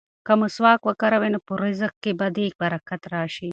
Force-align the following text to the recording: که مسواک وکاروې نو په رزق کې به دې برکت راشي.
که 0.25 0.33
مسواک 0.41 0.81
وکاروې 0.85 1.29
نو 1.33 1.39
په 1.47 1.53
رزق 1.63 1.93
کې 2.03 2.11
به 2.19 2.27
دې 2.35 2.47
برکت 2.61 3.01
راشي. 3.13 3.49